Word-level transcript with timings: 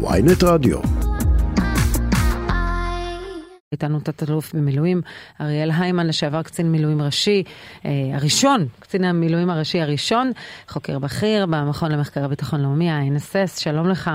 ויינט 0.00 0.42
רדיו. 0.44 0.78
איתנו 3.72 4.00
תת-אלוף 4.00 4.54
במילואים, 4.54 5.00
אריאל 5.40 5.70
היימן, 5.78 6.06
לשעבר 6.06 6.42
קצין 6.42 6.72
מילואים 6.72 7.02
ראשי, 7.02 7.44
אה, 7.84 7.90
הראשון, 8.14 8.60
קצין 8.80 9.04
המילואים 9.04 9.50
הראשי 9.50 9.80
הראשון, 9.80 10.30
חוקר 10.68 10.98
בכיר 10.98 11.46
במכון 11.46 11.92
למחקר 11.92 12.24
הביטחון 12.24 12.60
לאומי, 12.60 12.90
ה-NSS, 12.90 13.60
שלום 13.60 13.88
לך. 13.88 14.10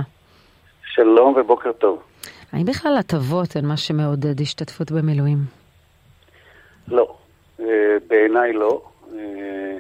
שלום 0.84 1.34
ובוקר 1.38 1.72
טוב. 1.72 2.04
האם 2.54 2.66
בכלל 2.66 2.98
הטבות 2.98 3.56
הן 3.56 3.66
מה 3.66 3.78
שמעודד 3.78 4.42
השתתפות 4.42 4.92
במילואים? 4.92 5.38
לא, 6.88 7.16
אה, 7.60 7.66
בעיניי 8.08 8.54
לא. 8.54 8.82
אה, 9.16 9.78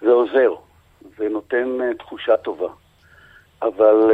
זה 0.00 0.10
עוזר 0.10 0.54
ונותן 1.18 1.68
אה, 1.80 1.94
תחושה 1.98 2.36
טובה. 2.36 2.68
אבל 3.62 4.10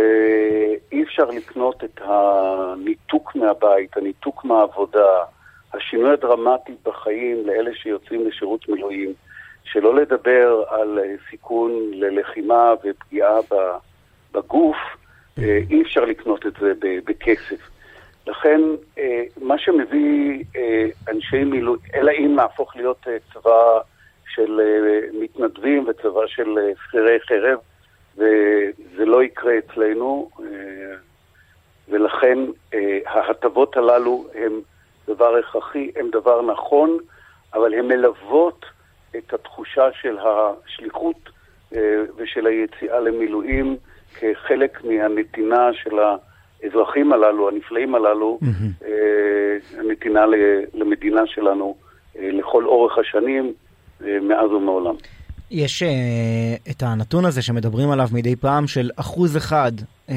אי 0.92 1.02
אפשר 1.02 1.24
לקנות 1.24 1.84
את 1.84 2.00
הניתוק 2.04 3.35
מהבית, 3.35 3.96
הניתוק 3.96 4.44
מהעבודה, 4.44 5.25
השינוי 5.75 6.12
הדרמטי 6.12 6.72
בחיים 6.85 7.46
לאלה 7.46 7.71
שיוצאים 7.75 8.29
לשירות 8.29 8.68
מילואים, 8.68 9.12
שלא 9.64 9.94
לדבר 9.94 10.64
על 10.68 10.99
סיכון 11.30 11.90
ללחימה 11.93 12.75
ופגיעה 12.85 13.38
בגוף, 14.35 14.76
אי 15.38 15.82
אפשר 15.82 16.04
לקנות 16.04 16.46
את 16.46 16.52
זה 16.61 16.72
בכסף. 16.80 17.68
לכן, 18.26 18.61
מה 19.40 19.58
שמביא 19.58 20.44
אנשי 21.08 21.44
מילואים, 21.44 21.80
אלא 21.94 22.13
אם 22.18 22.36
נהפוך 22.36 22.76
להיות 22.76 23.07
צבא 23.32 23.79
של 24.35 24.61
מתנדבים 25.21 25.88
וצבא 25.88 26.26
של 26.26 26.58
שכירי 26.86 27.21
חרב, 27.21 27.58
וזה 28.17 29.04
לא 29.04 29.25
יקרה 29.25 29.53
אצלנו, 29.59 30.31
ולכן 31.89 32.39
ההטבות 33.06 33.77
הללו 33.77 34.27
הן 34.34 34.52
דבר 35.06 35.36
הכרחי, 35.36 35.91
הן 35.97 36.11
דבר 36.11 36.42
נכון, 36.42 36.98
אבל 37.55 37.75
הן 37.75 37.88
מלוות 37.88 38.64
את 39.16 39.34
התחושה 39.34 39.88
של 40.00 40.19
השליחות 40.19 41.30
ושל 42.16 42.47
היציאה 42.47 43.00
למילואים 43.00 43.77
כחלק 44.20 44.84
מהנתינה 44.84 45.70
של 45.72 45.98
האזרחים 45.98 47.12
הללו, 47.12 47.48
הנפלאים 47.48 47.94
הללו, 47.94 48.38
mm-hmm. 48.42 48.86
הנתינה 49.78 50.25
למדינה 50.75 51.27
שלנו 51.27 51.77
לכל 52.16 52.64
אורך 52.64 52.98
השנים, 52.98 53.53
מאז 54.00 54.50
ומעולם. 54.50 54.94
יש 55.50 55.83
uh, 55.83 56.70
את 56.70 56.83
הנתון 56.83 57.25
הזה 57.25 57.42
שמדברים 57.42 57.91
עליו 57.91 58.09
מדי 58.12 58.37
פעם 58.37 58.67
של 58.67 58.91
אחוז 58.97 59.37
אחד 59.37 59.73
uh, 59.78 60.12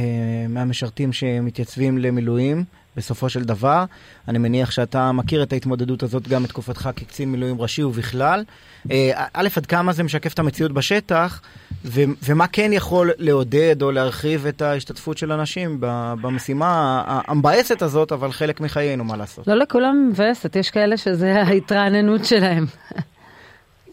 מהמשרתים 0.50 1.14
שמתייצבים 1.14 1.97
למילואים 1.97 2.64
בסופו 2.95 3.30
של 3.30 3.44
דבר. 3.44 3.86
אני 4.28 4.38
מניח 4.38 4.72
שאתה 4.72 5.11
מכיר 5.11 5.44
את 5.44 5.53
ההתמודדות 5.53 6.03
הזאת 6.03 6.28
גם 6.28 6.44
בתקופתך 6.44 6.89
כקצין 6.95 7.31
מילואים 7.31 7.61
ראשי 7.61 7.83
ובכלל. 7.83 8.44
Uh, 8.88 8.92
א', 9.33 9.48
עד 9.55 9.66
כמה 9.66 9.94
זה 9.94 10.03
משקף 10.03 10.33
את 10.33 10.39
המציאות 10.39 10.72
בשטח, 10.72 11.42
ו- 11.86 12.02
ומה 12.23 12.48
כן 12.48 12.73
יכול 12.73 13.11
לעודד 13.17 13.81
או 13.81 13.92
להרחיב 13.92 14.45
את 14.45 14.61
ההשתתפות 14.61 15.17
של 15.17 15.31
אנשים 15.31 15.78
במשימה 16.22 17.03
המבאסת 17.28 17.81
הזאת, 17.81 18.11
אבל 18.11 18.31
חלק 18.31 18.61
מחיינו, 18.61 19.03
מה 19.03 19.17
לעשות. 19.17 19.48
לא 19.48 19.55
לכולם 19.55 20.09
מבאסת, 20.11 20.55
יש 20.55 20.72
כאלה 20.72 20.98
שזה 20.98 21.42
ההתרעננות 21.42 22.25
שלהם. 22.25 22.66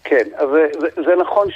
כן, 0.05 0.25
אז 0.37 0.49
זה, 0.49 0.89
זה, 1.05 1.17
נכון 1.17 1.49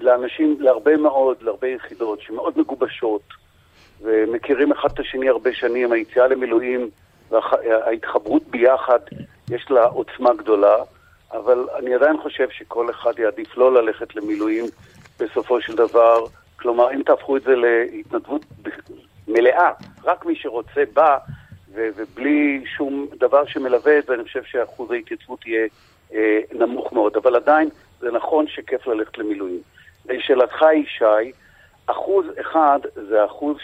שלאנשים, 0.00 0.56
אה, 0.58 0.64
להרבה 0.64 0.96
מאוד, 0.96 1.36
להרבה 1.42 1.68
יחידות 1.68 2.20
שמאוד 2.20 2.58
מגובשות 2.58 3.22
ומכירים 4.00 4.72
אחד 4.72 4.88
את 4.94 5.00
השני 5.00 5.28
הרבה 5.28 5.50
שנים, 5.52 5.92
היציאה 5.92 6.26
למילואים 6.26 6.90
וההתחברות 7.30 8.42
ביחד, 8.50 8.98
יש 9.50 9.70
לה 9.70 9.84
עוצמה 9.84 10.34
גדולה, 10.34 10.76
אבל 11.32 11.66
אני 11.78 11.94
עדיין 11.94 12.16
חושב 12.22 12.50
שכל 12.50 12.90
אחד 12.90 13.18
יעדיף 13.18 13.56
לא 13.56 13.82
ללכת 13.82 14.16
למילואים 14.16 14.64
בסופו 15.20 15.60
של 15.60 15.76
דבר. 15.76 16.24
כלומר, 16.56 16.90
אם 16.94 17.02
תהפכו 17.02 17.36
את 17.36 17.42
זה 17.42 17.54
להתנדבות 17.56 18.44
מלאה, 19.28 19.72
רק 20.04 20.26
מי 20.26 20.36
שרוצה 20.36 20.82
בא, 20.92 21.18
ובלי 21.74 22.64
שום 22.76 23.06
דבר 23.18 23.46
שמלווה 23.46 23.98
את 23.98 24.06
זה, 24.06 24.14
אני 24.14 24.24
חושב 24.24 24.42
שאחוז 24.44 24.90
ההתייצבות 24.90 25.46
יהיה 25.46 25.68
נמוך 26.52 26.92
מאוד, 26.92 27.16
אבל 27.16 27.36
עדיין 27.36 27.68
זה 28.00 28.10
נכון 28.10 28.46
שכיף 28.48 28.86
ללכת 28.86 29.18
למילואים. 29.18 29.60
לשאלתך, 30.08 30.62
ישי, 30.74 31.32
אחוז 31.86 32.26
אחד 32.40 32.78
זה 32.94 33.24
אחוז 33.24 33.56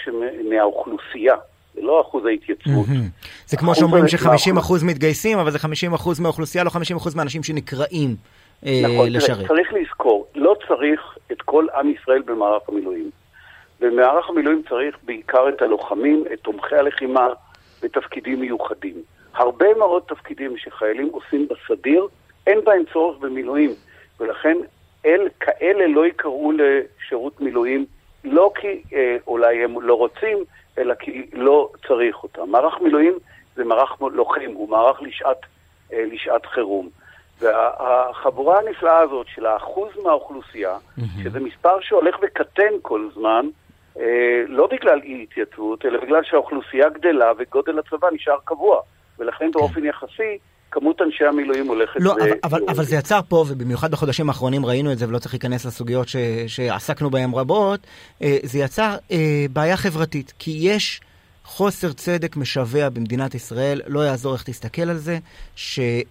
מהאוכלוסייה. 0.51 1.35
זה 1.75 1.81
לא 1.83 2.01
אחוז 2.01 2.25
ההתייצבות. 2.27 2.87
Mm-hmm. 2.87 3.27
זה 3.47 3.57
כמו 3.57 3.75
שאומרים 3.75 4.09
ש-50% 4.09 4.85
מתגייסים, 4.85 5.39
אבל 5.39 5.51
זה 5.51 5.59
50% 5.59 6.23
מהאוכלוסייה, 6.23 6.65
לא 6.65 6.71
50% 6.71 7.17
מהאנשים 7.17 7.43
שנקראים 7.43 8.17
אה, 8.67 8.81
נכון, 8.85 9.09
לשרת. 9.11 9.31
נכון, 9.31 9.47
צריך 9.57 9.73
לזכור, 9.73 10.27
לא 10.35 10.57
צריך 10.69 11.19
את 11.33 11.43
כל 11.43 11.67
עם 11.75 11.91
ישראל 11.91 12.23
במערך 12.23 12.63
המילואים. 12.69 13.11
במערך 13.81 14.29
המילואים 14.29 14.63
צריך 14.69 14.97
בעיקר 15.03 15.49
את 15.49 15.63
הלוחמים, 15.63 16.25
את 16.33 16.39
תומכי 16.43 16.77
הלחימה 16.77 17.29
בתפקידים 17.83 18.41
מיוחדים. 18.41 19.03
הרבה 19.35 19.67
מאוד 19.79 20.03
תפקידים 20.09 20.57
שחיילים 20.57 21.09
עושים 21.13 21.49
בסדיר, 21.49 22.07
אין 22.47 22.65
בהם 22.65 22.83
צורך 22.93 23.19
במילואים, 23.19 23.71
ולכן 24.21 24.57
אל, 25.07 25.29
כאלה 25.41 25.87
לא 25.87 26.07
יקראו 26.07 26.53
לשירות 26.53 27.41
מילואים, 27.41 27.87
לא 28.25 28.53
כי 28.55 28.83
אה, 28.93 29.17
אולי 29.27 29.65
הם 29.65 29.81
לא 29.81 29.95
רוצים, 29.95 30.45
אלא 30.79 30.95
כי 30.95 31.27
לא 31.33 31.71
צריך 31.89 32.23
אותם. 32.23 32.51
מערך 32.51 32.81
מילואים 32.81 33.19
זה 33.57 33.65
מערך 33.65 34.01
לוחם, 34.01 34.51
הוא 34.55 34.69
מערך 34.69 35.03
לשעת, 35.03 35.41
אה, 35.93 36.05
לשעת 36.13 36.47
חירום. 36.47 36.89
והחבורה 37.41 38.59
הנפלאה 38.59 38.99
הזאת 38.99 39.27
של 39.35 39.47
האחוז 39.47 39.91
מהאוכלוסייה, 40.03 40.77
mm-hmm. 40.77 41.23
שזה 41.23 41.41
מספר 41.41 41.81
שהולך 41.81 42.17
וקטן 42.23 42.73
כל 42.83 43.09
זמן, 43.15 43.47
אה, 43.99 44.43
לא 44.49 44.67
בגלל 44.67 45.01
אי 45.03 45.23
התייצבות, 45.23 45.87
אלא 45.87 46.01
בגלל 46.01 46.23
שהאוכלוסייה 46.25 46.89
גדלה 46.89 47.33
וגודל 47.39 47.79
הצבא 47.79 48.09
נשאר 48.13 48.39
קבוע. 48.45 48.81
ולכן 49.19 49.45
כן. 49.45 49.51
באופן 49.51 49.85
יחסי 49.85 50.39
כמות 50.75 51.03
אנשי 51.03 51.25
המילואים 51.25 51.67
הולכת... 51.67 51.97
לא, 51.97 52.11
ו... 52.11 52.15
אבל, 52.15 52.31
אבל, 52.45 52.61
אבל 52.69 52.85
זה 52.85 52.97
יצר 52.97 53.21
פה, 53.29 53.45
ובמיוחד 53.49 53.91
בחודשים 53.91 54.29
האחרונים 54.29 54.67
ראינו 54.67 54.93
את 54.93 54.99
זה, 54.99 55.09
ולא 55.09 55.19
צריך 55.19 55.35
להיכנס 55.35 55.65
לסוגיות 55.65 56.09
ש, 56.09 56.17
שעסקנו 56.47 57.11
בהן 57.11 57.31
רבות, 57.35 57.81
אה, 58.23 58.37
זה 58.43 58.59
יצר 58.59 58.97
אה, 59.11 59.47
בעיה 59.53 59.77
חברתית, 59.77 60.33
כי 60.39 60.59
יש... 60.61 61.01
חוסר 61.47 61.93
צדק 61.93 62.37
משווע 62.37 62.89
במדינת 62.89 63.35
ישראל, 63.35 63.81
לא 63.87 64.01
יעזור 64.01 64.35
איך 64.35 64.43
תסתכל 64.43 64.83
על 64.83 64.97
זה, 64.97 65.19
שמי 65.57 66.05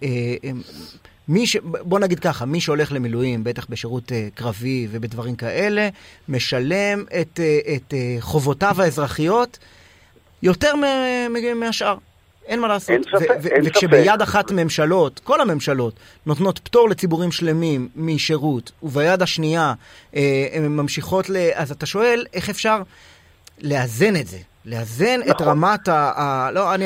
אה, 1.40 1.46
ש... 1.46 1.56
בוא 1.62 1.98
נגיד 1.98 2.20
ככה, 2.20 2.44
מי 2.44 2.60
שהולך 2.60 2.92
למילואים, 2.92 3.44
בטח 3.44 3.66
בשירות 3.68 4.12
קרבי 4.34 4.88
ובדברים 4.90 5.36
כאלה, 5.36 5.88
משלם 6.28 7.04
את, 7.20 7.40
את 7.76 7.94
חובותיו 8.20 8.82
האזרחיות 8.82 9.58
יותר 10.42 10.74
מהשאר. 11.54 11.96
אין 12.46 12.60
מה 12.60 12.68
לעשות. 12.68 12.90
אין 12.90 13.02
ספק, 13.02 13.30
אין 13.30 13.40
ספק. 13.40 13.60
וכשביד 13.64 14.22
אחת 14.22 14.50
ממשלות, 14.50 15.20
כל 15.24 15.40
הממשלות, 15.40 15.94
נותנות 16.26 16.58
פטור 16.58 16.88
לציבורים 16.88 17.32
שלמים 17.32 17.88
משירות, 17.96 18.72
וביד 18.82 19.22
השנייה 19.22 19.74
אה, 20.16 20.46
הן 20.52 20.66
ממשיכות 20.66 21.30
ל... 21.30 21.36
אז 21.54 21.70
אתה 21.70 21.86
שואל, 21.86 22.26
איך 22.34 22.50
אפשר 22.50 22.82
לאזן 23.62 24.16
את 24.20 24.26
זה? 24.26 24.38
לאזן 24.66 25.20
נכון. 25.20 25.32
את 25.32 25.40
רמת 25.40 25.88
ה... 25.88 26.12
ה... 26.16 26.50
לא, 26.52 26.74
אני... 26.74 26.84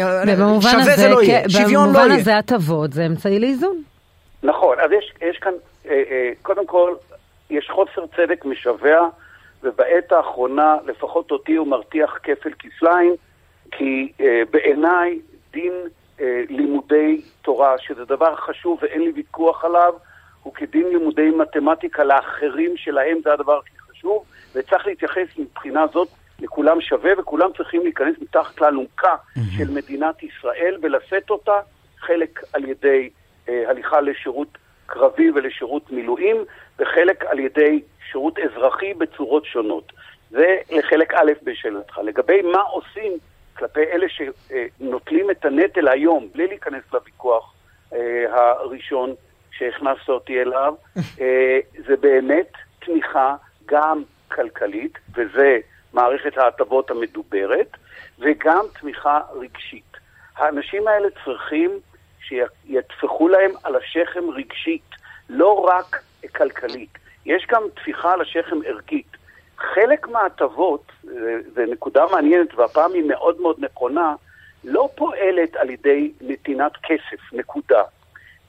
שווה 0.61 0.81
הזה, 0.81 0.97
זה 0.97 1.09
לא 1.09 1.23
יהיה, 1.23 1.45
כ... 1.45 1.51
שוויון 1.51 1.93
לא 1.93 1.99
יהיה. 1.99 2.09
במובן 2.09 2.21
הזה 2.21 2.39
הטבות 2.39 2.93
זה 2.93 3.07
אמצעי 3.07 3.39
לאיזון. 3.39 3.83
נכון, 4.43 4.77
אז 4.81 4.91
יש, 4.99 5.13
יש 5.31 5.39
כאן, 5.39 5.53
אה, 5.89 6.03
אה, 6.11 6.31
קודם 6.43 6.67
כל, 6.67 6.95
יש 7.51 7.71
חוסר 7.71 8.07
צדק 8.17 8.45
משווע, 8.45 9.09
ובעת 9.63 10.13
האחרונה, 10.13 10.77
לפחות 10.87 11.31
אותי 11.31 11.55
הוא 11.55 11.67
מרתיח 11.67 12.19
כפל 12.23 12.51
כפליים, 12.59 13.15
כי 13.71 14.13
אה, 14.21 14.43
בעיניי 14.51 15.19
דין 15.53 15.73
אה, 16.21 16.43
לימודי 16.49 17.23
תורה, 17.43 17.79
שזה 17.79 18.05
דבר 18.05 18.37
חשוב 18.37 18.79
ואין 18.83 19.01
לי 19.01 19.13
ויכוח 19.15 19.65
עליו, 19.65 19.95
הוא 20.43 20.55
כדין 20.55 20.89
לימודי 20.89 21.31
מתמטיקה 21.31 22.05
לאחרים 22.05 22.77
שלהם, 22.77 23.19
זה 23.25 23.33
הדבר 23.33 23.59
הכי 23.59 23.79
חשוב, 23.91 24.25
וצריך 24.55 24.87
להתייחס 24.87 25.29
מבחינה 25.39 25.87
זאת 25.93 26.09
לכולם 26.41 26.81
שווה, 26.81 27.11
וכולם 27.19 27.51
צריכים 27.57 27.83
להיכנס 27.83 28.17
מתחת 28.21 28.61
לאלונקה 28.61 29.15
mm-hmm. 29.15 29.41
של 29.59 29.71
מדינת 29.71 30.23
ישראל 30.23 30.79
ולשאת 30.83 31.31
אותה, 31.31 31.61
חלק 31.99 32.41
על 32.53 32.65
ידי 32.65 33.11
אה, 33.49 33.71
הליכה 33.71 34.01
לשירות 34.01 34.59
קרבי 34.87 35.31
ולשירות 35.31 35.93
מילואים, 35.93 36.37
וחלק 36.79 37.25
על 37.25 37.39
ידי 37.39 37.83
שירות 38.11 38.39
אזרחי 38.39 38.95
בצורות 38.95 39.45
שונות. 39.45 39.93
זה 40.31 40.57
לחלק 40.71 41.15
א' 41.15 41.33
בשאלתך. 41.43 41.99
לגבי 41.99 42.43
מה 42.43 42.61
עושים 42.61 43.13
כלפי 43.59 43.81
אלה 43.81 44.07
שנוטלים 44.09 45.31
את 45.31 45.45
הנטל 45.45 45.89
היום, 45.89 46.29
בלי 46.35 46.47
להיכנס 46.47 46.83
לוויכוח 46.93 47.55
אה, 47.93 48.25
הראשון 48.31 49.15
שהכנסת 49.51 50.09
אותי 50.09 50.43
אליו, 50.43 50.75
אה, 51.21 51.59
זה 51.87 51.97
באמת 51.97 52.53
תמיכה 52.79 53.37
גם 53.67 54.03
כלכלית, 54.29 54.99
וזה 55.15 55.59
מערכת 55.93 56.39
ההטבות 56.39 56.91
המדוברת, 56.91 57.77
וגם 58.19 58.65
תמיכה 58.81 59.21
רגשית. 59.35 59.97
האנשים 60.37 60.89
האלה 60.89 61.09
צריכים 61.25 61.71
שיטפחו 62.21 63.29
להם 63.29 63.51
על 63.65 63.77
השכם 63.77 64.31
רגשית, 64.31 64.91
לא 65.29 65.53
רק 65.53 66.03
כלכלית. 66.37 66.99
יש 67.27 67.47
גם 67.51 67.63
טפיחה 67.75 68.13
על 68.13 68.21
השכם 68.21 68.57
ערכית. 68.67 69.17
חלק 69.59 70.09
מההטבות, 70.09 70.93
זו 71.55 71.63
נקודה 71.69 72.05
מעניינת 72.13 72.55
והפעם 72.55 72.93
היא 72.93 73.05
מאוד 73.09 73.41
מאוד 73.41 73.57
נכונה, 73.59 74.15
לא 74.65 74.89
פועלת 74.95 75.57
על 75.57 75.71
ידי 75.71 76.13
נתינת 76.21 76.73
כסף, 76.83 77.33
נקודה, 77.33 77.83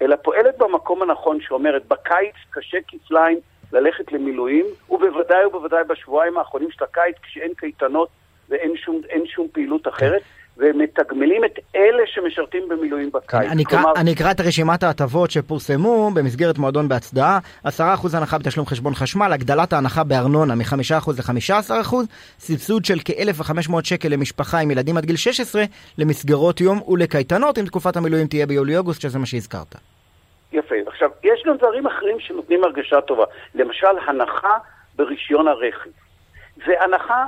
אלא 0.02 0.16
פועלת 0.16 0.58
במקום 0.58 1.02
הנכון 1.02 1.42
שאומרת, 1.42 1.88
בקיץ 1.88 2.36
קשה 2.50 2.78
כפליים 2.88 3.40
ללכת 3.74 4.12
למילואים, 4.12 4.66
ובוודאי 4.90 5.46
ובוודאי 5.46 5.84
בשבועיים 5.84 6.38
האחרונים 6.38 6.72
של 6.72 6.84
הקיץ, 6.84 7.16
כשאין 7.22 7.54
קייטנות 7.54 8.10
ואין 8.50 8.78
שום, 8.78 9.02
שום 9.26 9.48
פעילות 9.52 9.88
אחרת. 9.88 10.22
ומתגמלים 10.60 11.46
את 11.46 11.60
אלה 11.76 12.04
שמשרתים 12.06 12.70
במילואים 12.70 13.10
בקיץ. 13.14 13.52
אני, 13.52 13.66
כלומר... 13.66 13.94
אני 13.96 14.14
אקרא 14.14 14.32
את 14.32 14.42
רשימת 14.42 14.84
ההטבות 14.84 15.32
שפורסמו 15.32 16.12
במסגרת 16.14 16.58
מועדון 16.58 16.88
בהצדעה, 16.88 17.40
10% 17.66 17.70
הנחה 18.14 18.38
בתשלום 18.38 18.66
חשבון 18.66 18.94
חשמל, 18.96 19.34
הגדלת 19.34 19.74
ההנחה 19.74 20.04
בארנונה 20.04 20.56
מ-5% 20.56 21.12
ל-15%, 21.12 21.96
סבסוד 22.40 22.86
של 22.86 23.00
כ-1,500 23.06 23.74
שקל 23.84 24.10
למשפחה 24.10 24.60
עם 24.60 24.72
ילדים 24.72 24.98
עד 24.98 25.06
גיל 25.06 25.16
16 25.16 25.64
למסגרות 25.98 26.62
יום 26.62 26.82
ולקייטנות, 26.88 27.58
אם 27.58 27.66
תקופת 27.66 27.98
המילואים 27.98 28.28
תהיה 28.28 28.46
ביולי-אוגוסט, 28.46 29.02
שזה 29.02 29.20
מה 29.20 29.26
שהזכרת. 29.26 29.76
יפה. 30.52 30.76
עכשיו, 30.88 31.10
יש 31.24 31.44
גם 31.46 31.58
דברים 31.58 31.88
אחרים 31.88 32.20
שנותנים 32.20 32.64
הרגשה 32.64 33.02
טובה. 33.02 33.24
למשל, 33.56 33.88
הנחה 34.08 34.58
ברישיון 34.96 35.48
הרכב. 35.48 35.90
זה 36.66 36.74
הנחה 36.84 37.26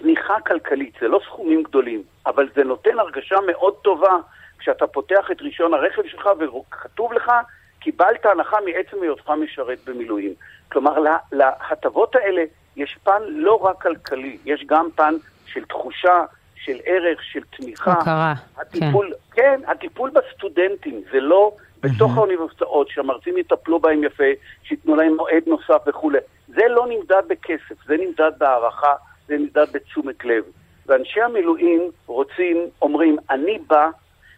זניחה 0.00 0.40
כלכלית, 0.46 0.94
זה 1.00 1.08
לא 1.08 1.20
סכומים 1.26 1.62
גדולים, 1.62 2.02
אבל 2.26 2.48
זה 2.54 2.64
נותן 2.64 2.98
הרגשה 2.98 3.36
מאוד 3.46 3.74
טובה 3.82 4.16
כשאתה 4.58 4.86
פותח 4.86 5.30
את 5.32 5.40
רישיון 5.40 5.74
הרכב 5.74 6.02
שלך 6.06 6.28
וכתוב 6.38 7.12
לך, 7.12 7.32
קיבלת 7.80 8.26
הנחה 8.26 8.56
מעצם 8.66 9.02
היותך 9.02 9.30
משרת 9.30 9.78
במילואים. 9.86 10.34
כלומר, 10.72 10.98
להטבות 11.32 12.16
האלה 12.16 12.42
יש 12.76 12.98
פן 13.04 13.22
לא 13.26 13.64
רק 13.64 13.82
כלכלי, 13.82 14.38
יש 14.44 14.64
גם 14.66 14.88
פן 14.94 15.14
של 15.46 15.64
תחושה, 15.64 16.24
של 16.56 16.76
ערך, 16.84 17.24
של 17.24 17.40
תמיכה. 17.56 17.92
הוקרה, 17.92 18.34
הטיפול, 18.56 19.12
כן. 19.32 19.42
כן, 19.42 19.60
הטיפול 19.66 20.10
בסטודנטים, 20.10 21.02
זה 21.12 21.20
לא 21.20 21.52
בתוך 21.80 22.16
האוניברסיטאות, 22.16 22.88
שהמרצים 22.88 23.38
יטפלו 23.38 23.80
בהם 23.80 24.04
יפה, 24.04 24.24
שייתנו 24.62 24.96
להם 24.96 25.16
מועד 25.16 25.42
נוסף 25.46 25.82
וכולי. 25.86 26.18
זה 26.48 26.62
לא 26.68 26.86
נמדד 26.88 27.22
בכסף, 27.28 27.86
זה 27.86 27.96
נמדד 27.96 28.30
בהערכה, 28.38 28.92
זה 29.28 29.36
נמדד 29.36 29.66
בתשומת 29.72 30.24
לב. 30.24 30.44
ואנשי 30.86 31.20
המילואים 31.20 31.90
רוצים, 32.06 32.56
אומרים, 32.82 33.16
אני 33.30 33.58
בא, 33.66 33.88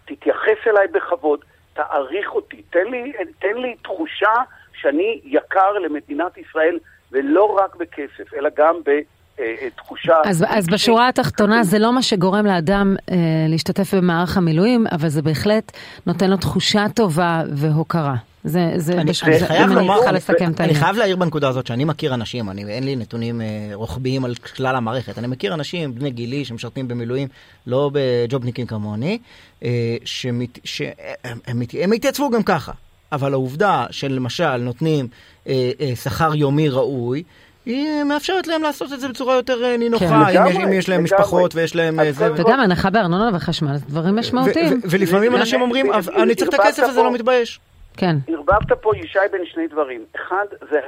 תתייחס 0.05 0.67
אליי 0.67 0.87
בכבוד, 0.93 1.41
תעריך 1.73 2.35
אותי, 2.35 2.63
תן 2.71 2.87
לי, 2.91 3.13
תן 3.39 3.57
לי 3.57 3.75
תחושה 3.83 4.35
שאני 4.81 5.21
יקר 5.25 5.73
למדינת 5.73 6.39
ישראל, 6.39 6.79
ולא 7.13 7.45
רק 7.45 7.77
בכסף, 7.77 8.35
אלא 8.35 8.49
גם 8.57 8.75
ב... 8.85 8.89
אה, 8.89 9.55
אה, 9.63 9.71
תחושה... 9.77 10.15
אז, 10.25 10.45
אז 10.49 10.67
בשורה 10.67 11.09
התחתונה 11.09 11.63
זה 11.63 11.79
לא 11.79 11.93
מה 11.93 12.03
שגורם 12.03 12.47
לאדם 12.47 12.97
אה, 13.11 13.17
להשתתף 13.49 13.95
במערך 13.95 14.37
המילואים, 14.37 14.87
אבל 14.93 15.09
זה 15.09 15.23
בהחלט 15.23 15.73
נותן 16.07 16.31
לו 16.31 16.37
תחושה 16.37 16.85
טובה 16.95 17.43
והוקרה. 17.57 18.15
זה, 18.45 18.73
זה, 18.77 18.93
אני, 18.93 19.11
בש... 19.11 19.23
אני 19.23 19.39
זה, 19.39 19.47
חייב 19.47 19.71
לומר, 19.71 20.09
אני, 20.09 20.17
לסכם 20.17 20.53
אני 20.61 20.75
חייב 20.75 20.97
להעיר 20.97 21.17
בנקודה 21.17 21.49
הזאת 21.49 21.67
שאני 21.67 21.85
מכיר 21.85 22.15
אנשים, 22.15 22.51
אני, 22.51 22.65
אין 22.65 22.85
לי 22.85 22.97
נתונים 22.97 23.41
אה, 23.41 23.47
רוחביים 23.73 24.25
על 24.25 24.35
כלל 24.35 24.77
המערכת, 24.77 25.19
אני 25.19 25.27
מכיר 25.27 25.55
אנשים, 25.55 25.95
בני 25.95 26.11
גילי, 26.11 26.45
שמשרתים 26.45 26.89
במילואים, 26.89 27.29
לא 27.67 27.91
בג'ובניקים 27.93 28.67
כמוני, 28.67 29.19
אה, 29.63 29.97
שמת, 30.05 30.59
שהם 30.65 30.93
הם, 31.25 31.63
הם 31.83 31.93
התייצבו 31.93 32.31
גם 32.31 32.43
ככה, 32.43 32.73
אבל 33.13 33.33
העובדה 33.33 33.87
שלמשל 33.91 34.57
נותנים 34.57 35.09
אה, 35.47 35.71
אה, 35.81 35.97
שכר 35.97 36.35
יומי 36.35 36.69
ראוי, 36.69 37.23
היא 37.67 38.03
מאפשרת 38.03 38.47
להם 38.47 38.63
לעשות 38.63 38.93
את 38.93 39.01
זה 39.01 39.09
בצורה 39.09 39.35
יותר 39.35 39.65
אה, 39.65 39.77
נינוחה, 39.77 40.27
כן. 40.33 40.43
אם, 40.43 40.47
יש, 40.47 40.57
אם 40.57 40.73
יש 40.73 40.89
להם 40.89 41.05
משפחות 41.05 41.55
ויש 41.55 41.75
להם... 41.75 42.01
אה, 42.01 42.13
זה, 42.13 42.33
וגם 42.33 42.61
הנחה 42.61 42.91
בארנונה 42.91 43.37
וחשמל, 43.37 43.77
זה 43.77 43.85
דברים 43.89 44.17
משמעותיים. 44.17 44.81
ולפעמים 44.91 45.37
אנשים 45.37 45.61
אומרים, 45.61 45.87
אני 45.93 46.35
צריך 46.35 46.49
את 46.49 46.55
הכסף 46.55 46.83
הזה, 46.83 47.03
לא 47.03 47.13
מתבייש. 47.13 47.61
כן. 47.97 48.17
ערבבת 48.29 48.73
פה, 48.73 48.97
ישי, 48.97 49.19
בין 49.33 49.47
שני 49.47 49.69
דברים. 49.69 50.05
אחד, 50.17 50.47
זה 50.71 50.81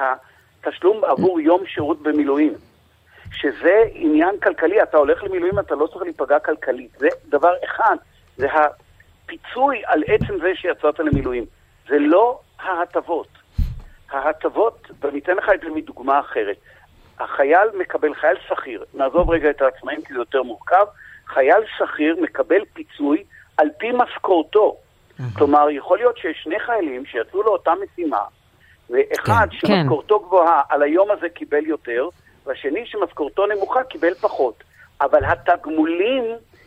התשלום 0.66 1.04
עבור 1.04 1.40
יום 1.40 1.66
שירות 1.66 2.02
במילואים. 2.02 2.54
שזה 3.32 3.82
עניין 3.94 4.40
כלכלי, 4.42 4.82
אתה 4.82 4.96
הולך 4.96 5.24
למילואים, 5.24 5.58
אתה 5.58 5.74
לא 5.74 5.86
צריך 5.86 6.02
להיפגע 6.02 6.38
כלכלית. 6.38 6.90
זה 6.98 7.08
דבר 7.28 7.52
אחד, 7.64 7.96
זה 8.36 8.46
הפיצוי 8.52 9.82
על 9.86 10.02
עצם 10.06 10.38
זה 10.42 10.52
שיצאת 10.54 10.98
למילואים. 10.98 11.44
זה 11.88 11.98
לא 11.98 12.40
ההטבות. 12.58 13.28
ההטבות, 14.10 14.88
ואני 15.00 15.18
אתן 15.18 15.36
לך 15.36 15.50
את 15.54 15.60
זה 15.60 15.70
מדוגמה 15.70 16.20
אחרת. 16.20 16.56
החייל 17.18 17.68
מקבל, 17.78 18.14
חייל 18.14 18.36
שכיר, 18.48 18.84
נעזוב 18.94 19.30
רגע 19.30 19.50
את 19.50 19.62
העצמאים 19.62 20.02
כי 20.02 20.12
זה 20.12 20.18
יותר 20.18 20.42
מורכב, 20.42 20.84
חייל 21.26 21.64
שכיר 21.78 22.16
מקבל 22.20 22.64
פיצוי 22.72 23.24
על 23.56 23.68
פי 23.78 23.92
משכורתו. 23.92 24.76
כלומר, 25.32 25.70
יכול 25.70 25.98
להיות 25.98 26.18
שיש 26.18 26.40
שני 26.42 26.60
חיילים 26.60 27.04
שיצאו 27.06 27.42
לאותה 27.42 27.72
משימה, 27.82 28.22
ואחד 28.90 29.46
כן, 29.50 29.56
שמשכורתו 29.68 30.18
כן. 30.18 30.26
גבוהה 30.26 30.62
על 30.68 30.82
היום 30.82 31.10
הזה 31.10 31.28
קיבל 31.28 31.66
יותר, 31.66 32.08
והשני 32.46 32.86
שמשכורתו 32.86 33.46
נמוכה 33.46 33.84
קיבל 33.84 34.14
פחות. 34.14 34.64
אבל 35.00 35.24
התגמולים 35.24 36.24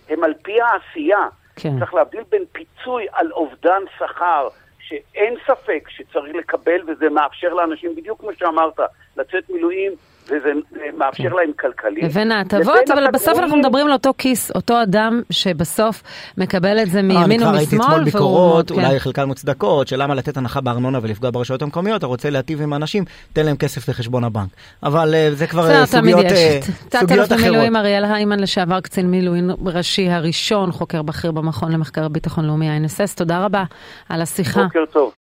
הם 0.10 0.24
על 0.24 0.34
פי 0.44 0.62
העשייה. 0.62 1.28
כן. 1.56 1.80
צריך 1.80 1.94
להבדיל 1.94 2.24
בין 2.30 2.44
פיצוי 2.52 3.06
על 3.12 3.32
אובדן 3.32 3.84
שכר, 3.98 4.48
שאין 4.80 5.36
ספק 5.48 5.90
שצריך 5.90 6.36
לקבל, 6.36 6.82
וזה 6.88 7.10
מאפשר 7.10 7.54
לאנשים, 7.54 7.96
בדיוק 7.96 8.20
כמו 8.20 8.30
שאמרת, 8.40 8.80
לצאת 9.18 9.50
מילואים 9.50 9.92
וזה 10.26 10.52
מאפשר 10.98 11.24
כן. 11.24 11.36
להם 11.36 11.52
כלכלית. 11.60 12.04
לבין 12.04 12.32
ההטבות, 12.32 12.92
אבל 12.94 13.12
בסוף 13.12 13.40
אנחנו 13.40 13.58
מדברים 13.58 13.86
על 13.86 13.94
אותו 13.94 14.14
כיס, 14.18 14.52
אותו 14.52 14.82
אדם 14.84 15.22
שבסוף 15.30 16.04
מקבל 16.38 16.82
את 16.82 16.90
זה 16.90 17.02
מימין 17.02 17.20
ומשמאל. 17.22 17.32
אני 17.32 17.38
כבר 17.40 17.52
ראיתי 17.58 17.76
אתמול 17.76 18.04
ביקורות, 18.04 18.72
כן. 18.72 18.76
אולי 18.76 19.00
חלקן 19.00 19.24
מוצדקות, 19.24 19.88
של 19.88 20.02
למה 20.04 20.16
לתת 20.16 20.38
הנחה 20.38 20.62
בארנונה 20.62 21.00
ולפגוע 21.02 21.30
ברשויות 21.30 21.62
המקומיות, 21.62 22.00
אתה 22.00 22.06
רוצה 22.06 22.30
להטיב 22.30 22.62
עם 22.62 22.74
אנשים, 22.74 23.04
תן 23.34 23.46
להם 23.46 23.58
כסף 23.58 23.90
לחשבון 23.90 24.24
הבנק. 24.24 24.50
אבל 24.84 25.16
אה, 25.16 25.30
זה 25.34 25.48
כבר 25.48 25.72
אה, 25.72 25.86
סוגיות 25.86 26.26
אה, 26.26 26.60
אחרות. 26.60 26.76
תת-אלוף 26.90 27.30
במילואים 27.30 27.76
אריאל 27.76 28.06
היימן, 28.06 28.40
לשעבר 28.40 28.82
קצין 28.82 29.12
מילואים 29.12 29.50
ראשי 29.66 30.10
הראשון, 30.10 30.72
חוקר 30.72 31.02
בכיר 31.02 31.32
במכון 31.32 31.72
למחקר 31.72 32.08
ביטחון 32.08 32.46
לאומי, 32.46 32.70
ה-NSS, 32.70 33.18
תודה 33.18 33.46
רבה 33.46 33.64
על 34.10 34.22
השיחה. 34.22 34.64
בוקר 34.64 34.86
טוב. 34.92 35.12